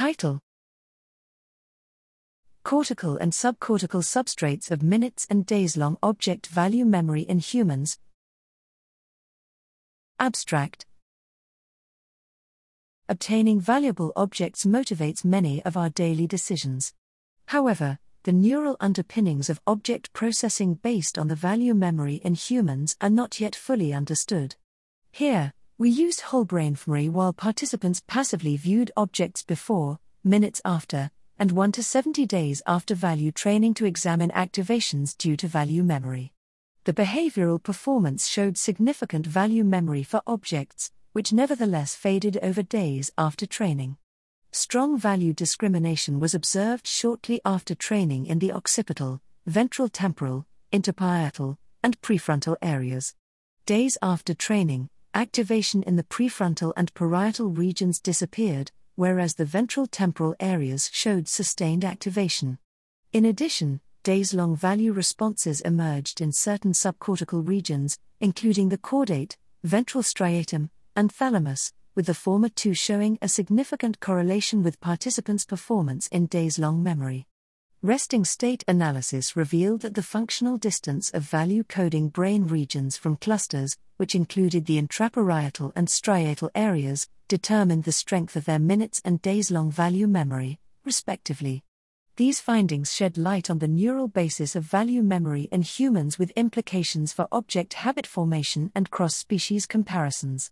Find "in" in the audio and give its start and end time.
7.20-7.38, 22.24-22.32, 48.26-48.38, 55.82-55.96, 63.12-63.24, 66.20-66.32, 76.08-76.26, 95.50-95.62